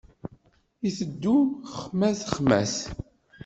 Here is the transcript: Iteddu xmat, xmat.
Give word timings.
Iteddu 0.87 1.37
xmat, 1.77 2.19
xmat. 2.35 2.75